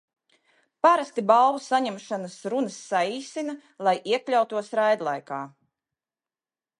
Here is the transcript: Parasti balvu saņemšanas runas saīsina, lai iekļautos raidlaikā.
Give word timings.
Parasti 0.85 1.23
balvu 1.31 1.59
saņemšanas 1.65 2.37
runas 2.53 2.77
saīsina, 2.87 3.55
lai 3.89 3.93
iekļautos 4.15 4.73
raidlaikā. 4.81 5.43